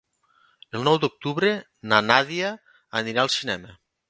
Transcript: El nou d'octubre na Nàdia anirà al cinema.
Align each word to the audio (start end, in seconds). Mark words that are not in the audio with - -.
El 0.79 0.87
nou 0.87 0.97
d'octubre 1.03 1.51
na 1.93 2.01
Nàdia 2.09 2.51
anirà 3.05 3.25
al 3.27 3.35
cinema. 3.41 3.79